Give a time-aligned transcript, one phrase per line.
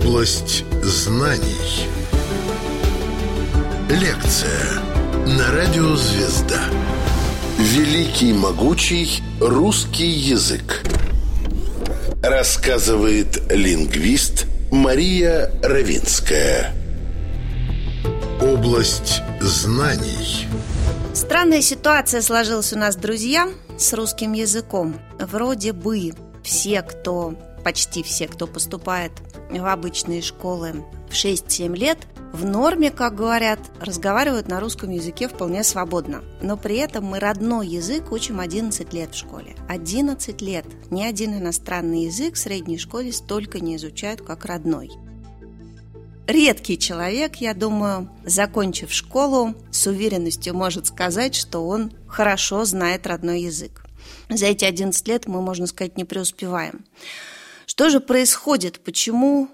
[0.00, 1.88] Область знаний.
[3.90, 4.80] Лекция
[5.26, 6.60] на радио «Звезда».
[7.58, 10.84] Великий могучий русский язык.
[12.22, 16.72] Рассказывает лингвист Мария Равинская.
[18.40, 20.46] Область знаний.
[21.12, 24.94] Странная ситуация сложилась у нас, друзья, с русским языком.
[25.18, 26.12] Вроде бы
[26.44, 27.34] все, кто,
[27.64, 29.12] почти все, кто поступает
[29.50, 31.98] в обычные школы в 6-7 лет,
[32.32, 36.22] в норме, как говорят, разговаривают на русском языке вполне свободно.
[36.42, 39.56] Но при этом мы родной язык учим 11 лет в школе.
[39.68, 40.66] 11 лет.
[40.90, 44.90] Ни один иностранный язык в средней школе столько не изучают, как родной.
[46.26, 53.40] Редкий человек, я думаю, закончив школу, с уверенностью может сказать, что он хорошо знает родной
[53.40, 53.86] язык.
[54.28, 56.84] За эти 11 лет мы, можно сказать, не преуспеваем.
[57.78, 58.80] Что же происходит?
[58.80, 59.48] Почему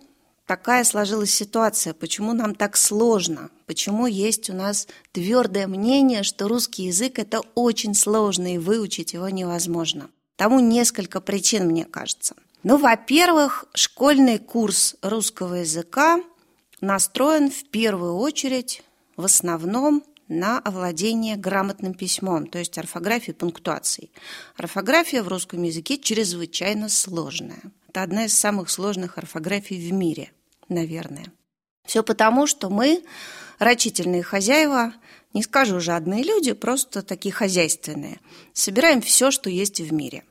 [0.47, 6.85] такая сложилась ситуация, почему нам так сложно, почему есть у нас твердое мнение, что русский
[6.85, 10.09] язык это очень сложно и выучить его невозможно.
[10.37, 12.35] Тому несколько причин, мне кажется.
[12.63, 16.19] Ну, во-первых, школьный курс русского языка
[16.81, 18.83] настроен в первую очередь,
[19.19, 24.11] в основном, на овладение грамотным письмом, то есть орфографией пунктуацией.
[24.57, 27.61] Орфография в русском языке чрезвычайно сложная.
[27.89, 30.33] Это одна из самых сложных орфографий в мире,
[30.69, 31.27] наверное.
[31.85, 33.05] Все потому, что мы,
[33.59, 34.95] рачительные хозяева,
[35.35, 38.21] не скажу жадные люди, просто такие хозяйственные,
[38.53, 40.25] собираем все, что есть в мире.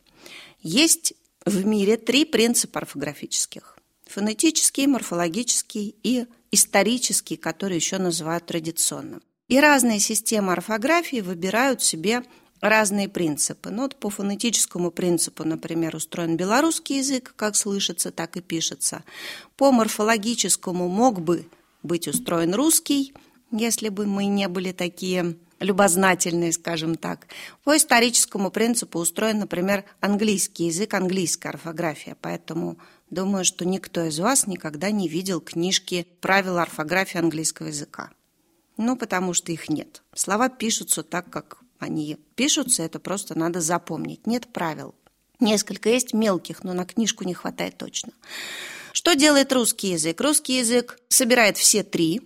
[0.62, 1.14] Есть
[1.46, 3.78] в мире три принципа орфографических.
[4.06, 9.22] Фонетический, морфологический и исторический, который еще называют традиционным.
[9.48, 12.24] И разные системы орфографии выбирают себе
[12.62, 13.70] разные принципы.
[13.72, 19.04] Ну, вот по фонетическому принципу, например, устроен белорусский язык, как слышится, так и пишется.
[19.58, 21.46] По морфологическому мог бы
[21.84, 23.14] быть устроен русский,
[23.52, 27.28] если бы мы не были такие любознательные, скажем так.
[27.64, 32.16] По историческому принципу устроен, например, английский язык, английская орфография.
[32.22, 32.78] Поэтому
[33.10, 38.10] думаю, что никто из вас никогда не видел книжки «Правила орфографии английского языка».
[38.78, 40.02] Ну, потому что их нет.
[40.16, 44.26] Слова пишутся так, как они пишутся, это просто надо запомнить.
[44.26, 44.96] Нет правил.
[45.40, 48.14] Несколько есть мелких, но на книжку не хватает точно.
[48.94, 50.22] Что делает русский язык?
[50.22, 52.22] Русский язык собирает все три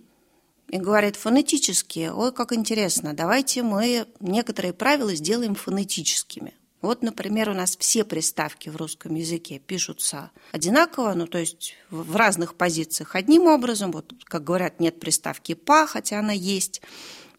[0.68, 2.10] и говорит фонетически.
[2.14, 6.54] Ой, как интересно, давайте мы некоторые правила сделаем фонетическими.
[6.80, 12.14] Вот, например, у нас все приставки в русском языке пишутся одинаково, ну, то есть в
[12.14, 13.90] разных позициях одним образом.
[13.90, 16.80] Вот, как говорят, нет приставки «па», хотя она есть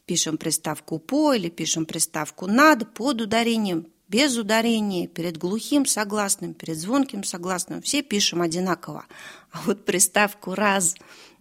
[0.06, 6.78] пишем приставку «по» или пишем приставку «над» под ударением, без ударения, перед глухим согласным, перед
[6.78, 7.82] звонким согласным.
[7.82, 9.06] Все пишем одинаково.
[9.52, 10.96] А вот приставку «раз»,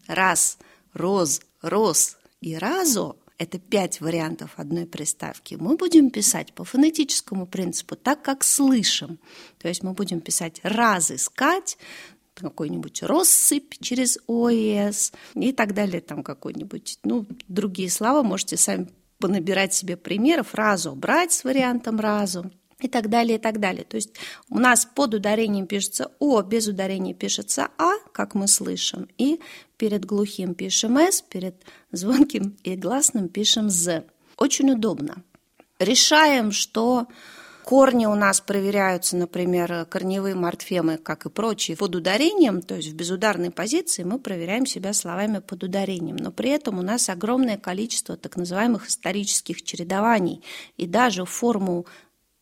[0.06, 0.58] «раз»,
[0.92, 5.54] «роз», «рос» и «разо»– это пять вариантов одной приставки.
[5.54, 9.18] Мы будем писать по фонетическому принципу, так как слышим.
[9.58, 11.78] То есть мы будем писать «разыскать»,
[12.34, 18.88] какой-нибудь россыпь через ОС и так далее, там какой-нибудь, ну, другие слова можете сами
[19.18, 23.84] понабирать себе примеров, разу брать с вариантом разу и так далее, и так далее.
[23.84, 24.10] То есть
[24.48, 29.40] у нас под ударением пишется О, без ударения пишется А, как мы слышим, и
[29.76, 31.54] перед глухим пишем С, перед
[31.92, 34.04] звонким и гласным пишем З.
[34.36, 35.22] Очень удобно.
[35.78, 37.06] Решаем, что
[37.68, 42.94] Корни у нас проверяются, например, корневые морфемы, как и прочие, под ударением, то есть в
[42.94, 46.16] безударной позиции мы проверяем себя словами под ударением.
[46.16, 50.42] Но при этом у нас огромное количество так называемых исторических чередований.
[50.78, 51.84] И даже форму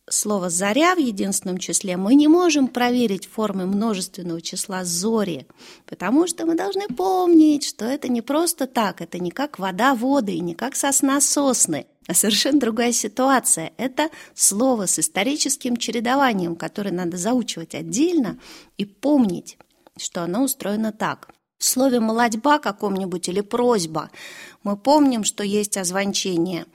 [0.09, 5.47] слова «заря» в единственном числе мы не можем проверить формы множественного числа «зори»,
[5.85, 10.33] потому что мы должны помнить, что это не просто так, это не как вода воды
[10.33, 13.73] и не как сосна сосны– а совершенно другая ситуация.
[13.77, 18.39] Это слово с историческим чередованием, которое надо заучивать отдельно
[18.77, 19.57] и помнить,
[19.97, 21.29] что оно устроено так.
[21.57, 24.09] В слове «молодьба» каком-нибудь или «просьба»
[24.63, 26.65] мы помним, что есть озвончение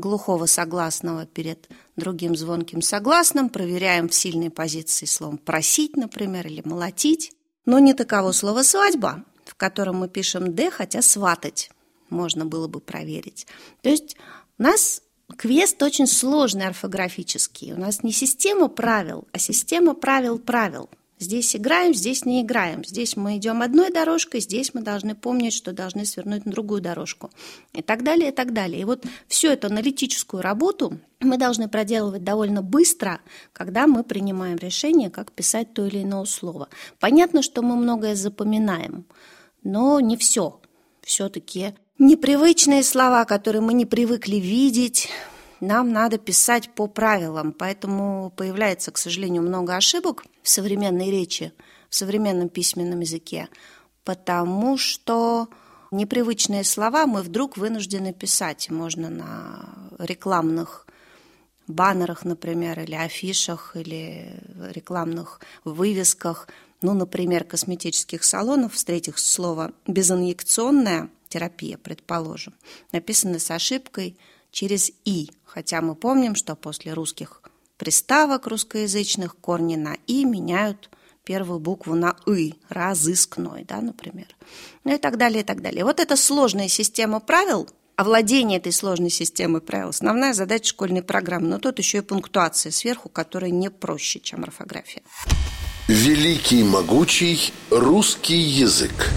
[0.00, 7.32] глухого согласного перед другим звонким согласным, проверяем в сильной позиции словом «просить», например, или «молотить».
[7.66, 11.70] Но не таково слово «свадьба», в котором мы пишем «д», хотя «сватать»
[12.10, 13.46] можно было бы проверить.
[13.82, 14.16] То есть
[14.58, 15.02] у нас
[15.36, 17.72] квест очень сложный орфографический.
[17.72, 20.88] У нас не система правил, а система правил-правил.
[21.18, 22.84] Здесь играем, здесь не играем.
[22.84, 27.30] Здесь мы идем одной дорожкой, здесь мы должны помнить, что должны свернуть на другую дорожку.
[27.72, 28.80] И так далее, и так далее.
[28.80, 33.20] И вот всю эту аналитическую работу мы должны проделывать довольно быстро,
[33.52, 36.68] когда мы принимаем решение, как писать то или иное слово.
[37.00, 39.04] Понятно, что мы многое запоминаем,
[39.64, 40.60] но не все.
[41.02, 45.08] Все-таки непривычные слова, которые мы не привыкли видеть,
[45.60, 51.52] нам надо писать по правилам, поэтому появляется, к сожалению, много ошибок в современной речи,
[51.88, 53.48] в современном письменном языке,
[54.04, 55.48] потому что
[55.90, 58.70] непривычные слова мы вдруг вынуждены писать.
[58.70, 59.68] Можно на
[59.98, 60.86] рекламных
[61.66, 64.40] баннерах, например, или афишах, или
[64.72, 66.48] рекламных вывесках,
[66.80, 72.54] ну, например, косметических салонов, встретив слово «безинъекционная терапия», предположим,
[72.92, 74.16] написано с ошибкой
[74.50, 77.42] через «и», хотя мы помним, что после русских
[77.76, 80.90] приставок русскоязычных корни на «и» меняют
[81.24, 84.26] первую букву на «ы», разыскной, да, например.
[84.84, 85.84] Ну и так далее, и так далее.
[85.84, 91.48] Вот эта сложная система правил, овладение этой сложной системой правил– основная задача школьной программы.
[91.48, 95.02] Но тут еще и пунктуация сверху, которая не проще, чем орфография.
[95.88, 99.10] Великий могучий русский язык.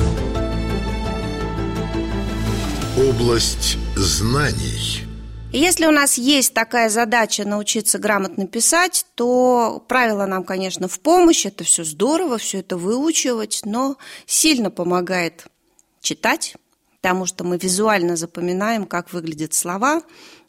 [2.98, 5.06] Область знаний–
[5.54, 11.00] и если у нас есть такая задача научиться грамотно писать, то правила нам, конечно, в
[11.02, 15.48] помощь, это все здорово, все это выучивать, но сильно помогает
[16.02, 16.56] читать,
[17.02, 20.04] потому что мы визуально запоминаем, как выглядят слова.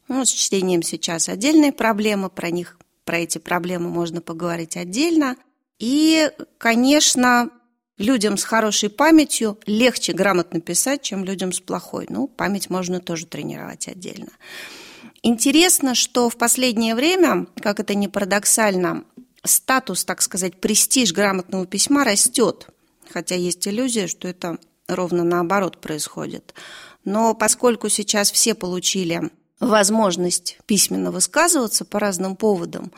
[0.06, 5.36] Ну, с чтением сейчас отдельные проблемы, про них, про эти проблемы можно поговорить отдельно.
[5.80, 7.50] И, конечно,
[7.98, 12.06] людям с хорошей памятью легче грамотно писать, чем людям с плохой.
[12.08, 14.30] Ну, память можно тоже тренировать отдельно.
[15.24, 19.04] Интересно, что в последнее время, как это не парадоксально,
[19.44, 22.66] статус, так сказать, престиж грамотного письма растет,
[23.08, 24.58] хотя есть иллюзия, что это
[24.88, 26.54] ровно наоборот происходит.
[27.04, 29.30] Но поскольку сейчас все получили
[29.60, 32.90] возможность письменно высказываться по разным поводам,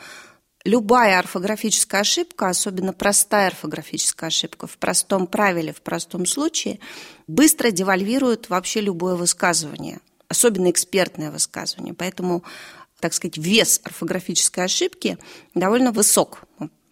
[0.64, 6.80] любая орфографическая ошибка, особенно простая орфографическая ошибка в простом правиле, в простом случае,
[7.26, 10.00] быстро девальвирует вообще любое высказывание–
[10.34, 11.94] особенно экспертное высказывание.
[11.94, 12.42] Поэтому,
[13.00, 15.16] так сказать, вес орфографической ошибки
[15.54, 16.42] довольно высок,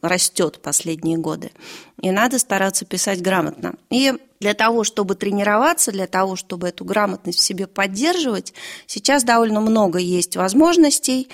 [0.01, 1.53] растет последние годы.
[2.01, 3.75] И надо стараться писать грамотно.
[3.91, 8.53] И для того, чтобы тренироваться, для того, чтобы эту грамотность в себе поддерживать,
[8.87, 11.29] сейчас довольно много есть возможностей.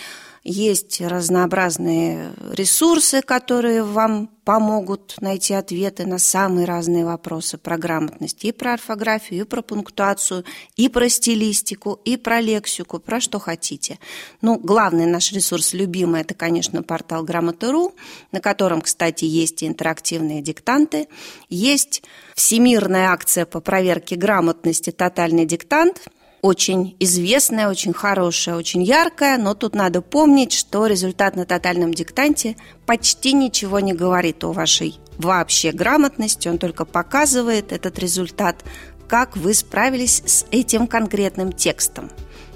[0.50, 8.46] Есть разнообразные ресурсы, которые вам помогут найти ответы на самые разные вопросы про грамотность.
[8.46, 13.98] И про орфографию, и про пунктуацию, и про стилистику, и про лексику, про что хотите.
[14.40, 17.94] Ну, главный наш ресурс любимый– это, конечно, портал Грамота.ру,
[18.32, 21.08] на котором, кстати, есть и интерактивные диктанты,
[21.50, 22.02] есть
[22.34, 26.08] всемирная акция по проверке грамотности «Тотальный диктант»,
[26.42, 32.56] очень известная, очень хорошая, очень яркая, но тут надо помнить, что результат на тотальном диктанте
[32.86, 38.64] почти ничего не говорит о вашей вообще грамотности, он только показывает этот результат,
[39.08, 42.10] как вы справились с этим конкретным текстом.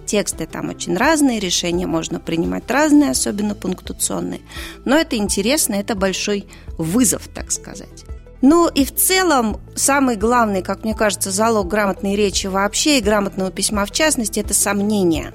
[0.07, 4.41] Тексты там очень разные, решения можно принимать разные, особенно пунктуационные.
[4.85, 6.47] Но это интересно, это большой
[6.77, 8.05] вызов, так сказать.
[8.43, 13.53] Ну и в целом самый главный, как мне кажется, залог грамотной речи вообще и грамотного
[13.53, 15.33] письма в частности– это сомнения.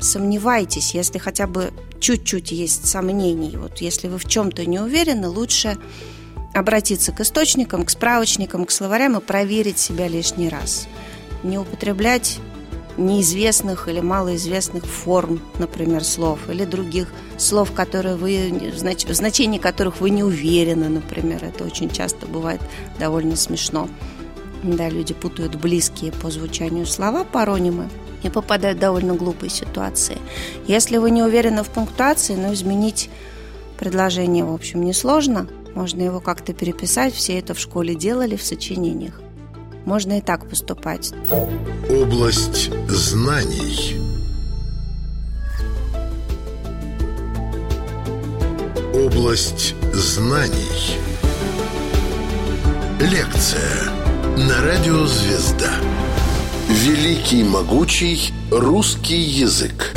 [0.00, 3.56] Сомневайтесь, если хотя бы чуть-чуть есть сомнений.
[3.56, 5.78] Вот если вы в чем-то не уверены, лучше
[6.52, 10.88] обратиться к источникам, к справочникам, к словарям и проверить себя лишний раз.
[11.44, 12.40] Не употреблять
[12.98, 20.10] неизвестных или малоизвестных форм, например, слов, или других слов, которые вы, в значении которых вы
[20.10, 21.44] не уверены, например.
[21.44, 22.60] Это очень часто бывает
[22.98, 23.88] довольно смешно.
[24.62, 27.88] Да, люди путают близкие по звучанию слова, паронимы,
[28.24, 30.18] и попадают в довольно глупые ситуации.
[30.66, 33.08] Если вы не уверены в пунктуации, но изменить
[33.78, 35.46] предложение, в общем, несложно.
[35.74, 39.20] Можно его как-то переписать, все это в школе делали в сочинениях.
[39.88, 41.12] Можно и так поступать.
[41.88, 43.96] Область знаний.
[48.92, 50.98] Область знаний.
[53.00, 53.90] Лекция
[54.36, 55.72] на радио «Звезда».
[56.68, 59.94] Великий могучий русский язык.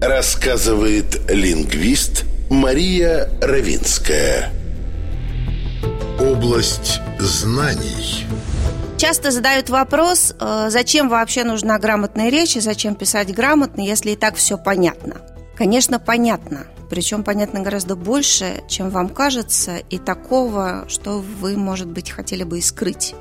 [0.00, 4.50] Рассказывает лингвист Мария Равинская.
[6.18, 8.24] Область знаний.
[8.98, 14.16] Часто задают вопрос, э, зачем вообще нужна грамотная речь и зачем писать грамотно, если и
[14.16, 15.16] так все понятно.
[15.54, 16.66] Конечно, понятно.
[16.88, 22.58] Причем, понятно, гораздо больше, чем вам кажется, и такого, что вы, может быть, хотели бы
[22.58, 23.14] и скрыть.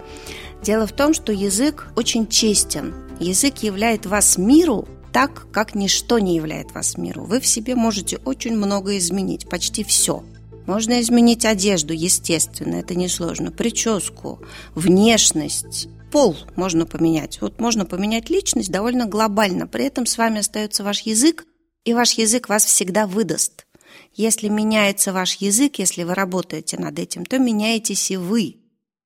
[0.64, 2.94] Дело в том, что язык очень честен.
[3.20, 7.26] Язык являет вас миру так, как ничто не являет вас миру.
[7.26, 10.24] Вы в себе можете очень много изменить, почти все.
[10.68, 14.42] Можно изменить одежду, естественно, это несложно, прическу,
[14.74, 17.42] внешность, пол можно поменять.
[17.42, 19.68] Вот можно поменять личность довольно глобально.
[19.68, 21.46] При этом с вами остается ваш язык,
[21.84, 23.66] и ваш язык вас всегда выдаст.
[24.14, 28.56] Если меняется ваш язык, если вы работаете над этим, то меняетесь и вы,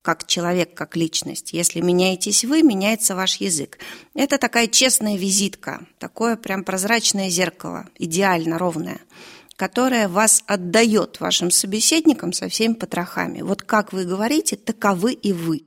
[0.02, 1.52] как человек, как личность.
[1.52, 3.80] Если меняетесь вы, меняется ваш язык.
[4.14, 9.02] Это такая честная визитка, такое прям прозрачное зеркало, идеально ровное,
[9.60, 13.42] которое вас отдает вашим собеседникам со всеми потрохами.
[13.42, 15.66] Вот как вы говорите, таковы и вы.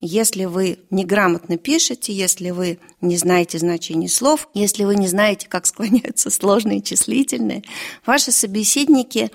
[0.00, 5.66] Если вы неграмотно пишете, если вы не знаете значений слов, если вы не знаете, как
[5.66, 7.64] склоняются сложные числительные,
[8.06, 9.32] ваши собеседники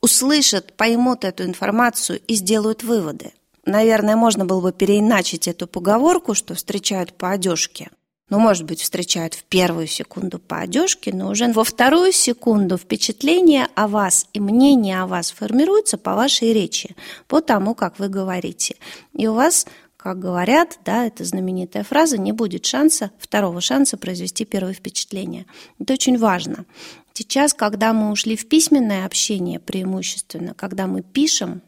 [0.00, 3.32] услышат, поймут эту информацию и сделают выводы.
[3.66, 7.90] Наверное, можно было бы переиначить эту поговорку, что встречают по одежке.
[8.28, 13.68] Ну, может быть, встречают в первую секунду по одежке, но уже во вторую секунду впечатление
[13.76, 16.96] о вас и мнение о вас формируется по вашей речи,
[17.28, 18.74] по тому, как вы говорите.
[19.12, 19.66] И у вас
[19.96, 25.46] как говорят, да, это знаменитая фраза, не будет шанса, второго шанса произвести первое впечатление.
[25.80, 26.64] Это очень важно.
[27.12, 31.60] Сейчас, когда мы ушли в письменное общение преимущественно, когда мы пишем,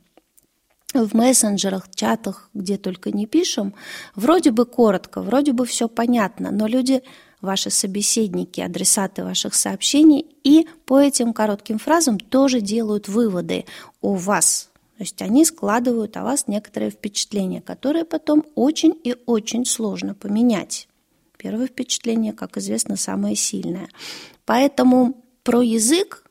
[0.95, 3.75] в мессенджерах, чатах, где только не пишем,
[4.15, 7.03] вроде бы коротко, вроде бы все понятно, но люди
[7.41, 13.65] ваши собеседники, адресаты ваших сообщений, и по этим коротким фразам тоже делают выводы
[14.01, 19.65] о вас, то есть они складывают о вас некоторые впечатления, которые потом очень и очень
[19.65, 20.89] сложно поменять.
[21.37, 23.89] Первое впечатление, как известно, самое сильное.
[24.45, 26.29] Поэтому про язык,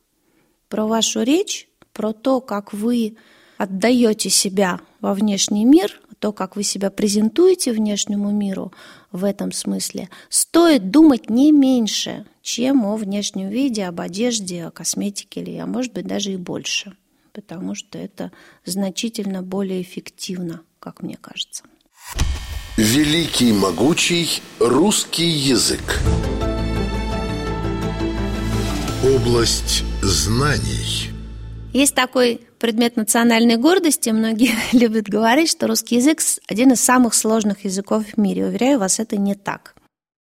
[0.67, 3.15] про вашу речь, про то, как вы
[3.57, 8.71] отдаете себя во внешний мир, то, как вы себя презентуете внешнему миру
[9.11, 15.41] в этом смысле, стоит думать не меньше, чем о внешнем виде, об одежде, о косметике,
[15.41, 16.95] или, а может быть, даже и больше
[17.37, 18.31] потому что это
[18.65, 21.63] значительно более эффективно, как мне кажется.
[22.77, 25.99] Великий могучий русский язык.
[29.03, 31.11] Область знаний.
[31.73, 34.09] Есть такой предмет национальной гордости.
[34.09, 38.45] Многие любят говорить, что русский язык один из самых сложных языков в мире.
[38.45, 39.75] Уверяю вас, это не так.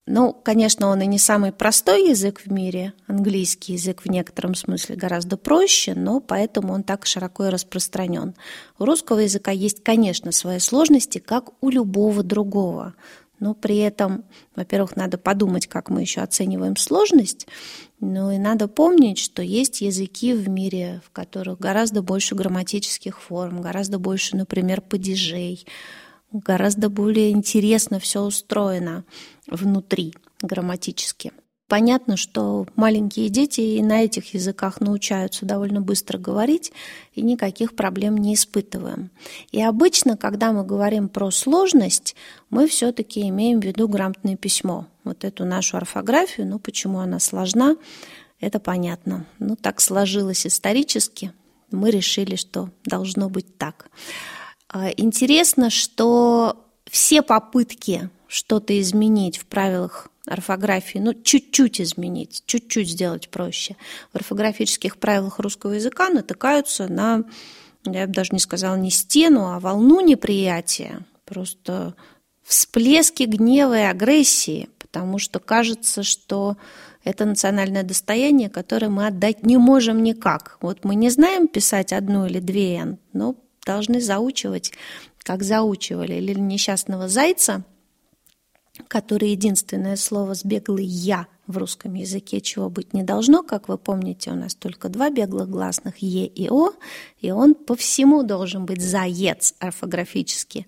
[0.07, 2.93] Ну, конечно, он и не самый простой язык в мире.
[3.07, 8.35] Английский язык в некотором смысле гораздо проще, но поэтому он так широко и распространен.
[8.81, 12.95] У русского языка есть, конечно, свои сложности, как у любого другого.
[13.43, 17.49] Но при этом, во-первых, надо подумать, как мы еще оцениваем сложность,
[17.99, 23.61] ну и надо помнить, что есть языки в мире, в которых гораздо больше грамматических форм,
[23.61, 25.67] гораздо больше, например, падежей,
[26.31, 29.05] гораздо более интересно все устроено
[29.49, 31.33] внутри грамматически.
[31.73, 36.71] Понятно, что маленькие дети и на этих языках научаются довольно быстро говорить
[37.15, 39.09] и никаких проблем не испытываем.
[39.53, 42.15] И обычно, когда мы говорим про сложность,
[42.51, 44.87] мы все-таки имеем в виду грамотное письмо.
[45.03, 47.77] Вот эту нашу орфографию, ну почему она сложна,
[48.39, 49.25] это понятно.
[49.39, 51.33] Ну так сложилось исторически,
[51.71, 53.89] мы решили, что должно быть так.
[54.69, 63.29] А, интересно, что все попытки что-то изменить в правилах орфографии, ну, чуть-чуть изменить, чуть-чуть сделать
[63.29, 63.77] проще,
[64.13, 67.25] в орфографических правилах русского языка натыкаются на,
[67.85, 71.95] я бы даже не сказала не стену, а волну неприятия, просто
[72.45, 76.57] всплески гнева и агрессии, потому что кажется, что
[77.05, 80.59] это национальное достояние, которое мы отдать не можем никак.
[80.61, 83.35] Вот мы не знаем писать одну или две «н», но
[83.67, 84.73] должны заучивать,
[85.23, 87.65] как заучивали, или несчастного зайца,
[88.89, 93.43] который единственное слово с беглый «я» в русском языке, чего быть не должно.
[93.43, 96.71] Как вы помните, у нас только два беглых гласных «е» и «о»,
[97.21, 100.67] и он по всему должен быть «заец» орфографически.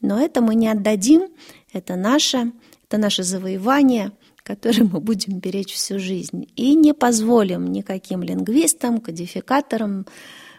[0.00, 1.28] Но это мы не отдадим,
[1.72, 2.52] это наше,
[2.88, 6.48] это наше завоевание, которое мы будем беречь всю жизнь.
[6.56, 10.06] И не позволим никаким лингвистам, кодификаторам,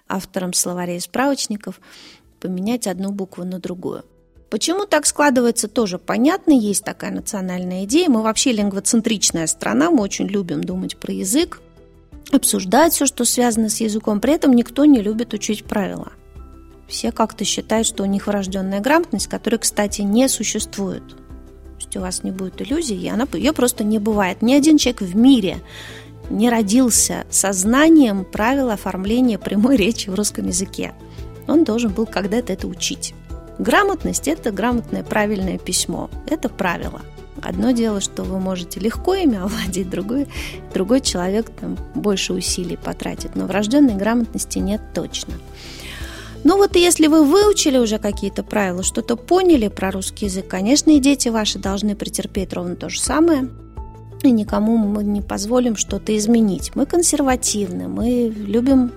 [0.08, 1.80] авторам словарей и справочников
[2.40, 4.04] поменять одну букву на другую.
[4.50, 6.54] Почему так складывается, тоже понятно.
[6.54, 8.10] Есть такая национальная идея.
[8.10, 11.62] Мы вообще лингвоцентричная страна, мы очень любим думать про язык,
[12.32, 14.22] обсуждать все, что связано с языком.
[14.22, 16.14] При этом никто не любит учить правила.
[16.88, 21.06] Все как-то считают, что у них врожденная грамотность, которой, кстати, не существует.
[21.10, 24.42] То есть у вас не будет иллюзий, она, ее просто не бывает.
[24.42, 25.60] Ни один человек в мире
[26.30, 30.94] не родился сознанием правил оформления прямой речи в русском языке.
[31.48, 33.14] Он должен был когда-то это учить.
[33.60, 36.10] Грамотность– это грамотное правильное письмо.
[36.28, 37.02] Это правило.
[37.42, 40.28] Одно дело, что вы можете легко ими овладеть, другой,
[40.74, 43.36] другой человек там больше усилий потратит.
[43.36, 45.34] Но врожденной грамотности нет точно.
[46.44, 51.00] Ну вот если вы выучили уже какие-то правила, что-то поняли про русский язык, конечно, и
[51.00, 53.50] дети ваши должны претерпеть ровно то же самое.
[54.24, 56.72] И никому мы не позволим что-то изменить.
[56.76, 58.92] Мы консервативны, мы любим,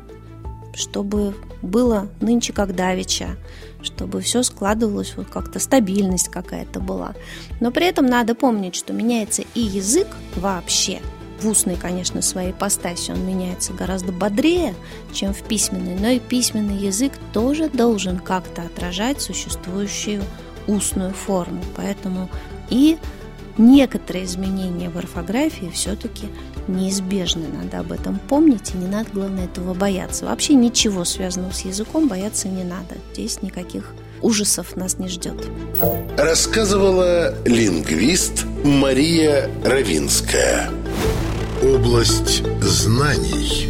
[0.74, 3.36] чтобы было нынче как давеча,
[3.82, 7.14] чтобы все складывалось, вот как-то стабильность какая-то была.
[7.60, 11.00] Но при этом надо помнить, что меняется и язык вообще.
[11.40, 14.74] В устной, конечно, своей ипостаси он меняется гораздо бодрее,
[15.12, 20.22] чем в письменной, но и письменный язык тоже должен как-то отражать существующую
[20.66, 21.62] устную форму.
[21.76, 22.28] Поэтому
[22.68, 22.98] и
[23.56, 26.28] некоторые изменения в орфографии все-таки
[26.70, 27.46] неизбежны.
[27.48, 30.26] Надо об этом помнить, и не надо, главное, этого бояться.
[30.26, 32.96] Вообще ничего связанного с языком бояться не надо.
[33.12, 35.36] Здесь никаких ужасов нас не ждет.
[36.16, 40.70] Рассказывала лингвист Мария Равинская.
[41.62, 43.68] Область знаний